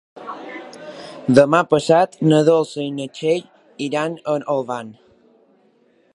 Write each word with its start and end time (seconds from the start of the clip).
Demà 1.39 1.59
passat 1.73 2.17
na 2.31 2.41
Dolça 2.49 2.81
i 2.85 2.89
na 2.97 3.07
Txell 3.19 3.47
iran 3.91 4.19
a 4.35 4.39
Olvan. 4.57 4.93